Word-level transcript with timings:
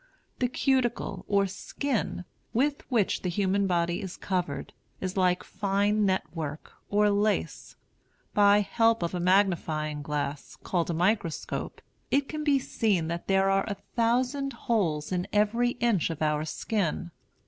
The 0.39 0.47
cuticle, 0.47 1.25
or 1.27 1.45
skin, 1.45 2.25
with 2.53 2.81
which 2.89 3.21
the 3.21 3.29
human 3.29 3.67
body 3.67 4.01
is 4.01 4.17
covered, 4.17 4.73
is 4.99 5.15
like 5.15 5.43
fine 5.43 6.07
net 6.07 6.23
work, 6.35 6.71
or 6.89 7.11
lace. 7.11 7.75
By 8.33 8.61
help 8.61 9.03
of 9.03 9.13
a 9.13 9.19
magnifying 9.19 10.01
glass, 10.01 10.55
called 10.55 10.89
a 10.89 10.95
microscope, 10.95 11.83
it 12.09 12.27
can 12.27 12.43
be 12.43 12.57
seen 12.57 13.09
that 13.09 13.27
there 13.27 13.51
are 13.51 13.63
a 13.67 13.77
thousand 13.95 14.53
holes 14.53 15.11
in 15.11 15.27
every 15.31 15.73
inch 15.73 16.09
of 16.09 16.23
our 16.23 16.45
skin. 16.45 17.11